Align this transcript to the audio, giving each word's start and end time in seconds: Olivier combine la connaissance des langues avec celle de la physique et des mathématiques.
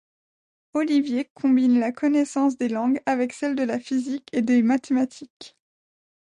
Olivier 0.73 1.29
combine 1.35 1.77
la 1.79 1.91
connaissance 1.91 2.57
des 2.57 2.69
langues 2.69 2.99
avec 3.05 3.33
celle 3.33 3.53
de 3.55 3.61
la 3.61 3.79
physique 3.79 4.27
et 4.31 4.41
des 4.41 4.63
mathématiques. 4.63 5.55